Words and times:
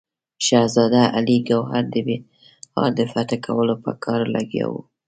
شهزاده 0.45 1.01
علي 1.17 1.37
ګوهر 1.49 1.83
د 1.93 1.95
بیهار 2.07 2.91
د 2.99 3.01
فتح 3.11 3.37
کولو 3.45 3.75
په 3.83 3.91
کار 4.03 4.21
لګیا 4.35 4.65
وو. 4.69 4.81